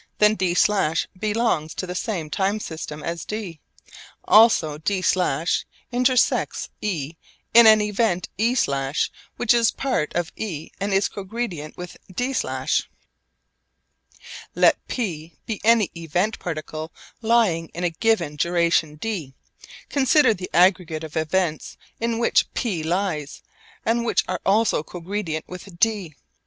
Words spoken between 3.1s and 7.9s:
d. Also d′ intersects e in an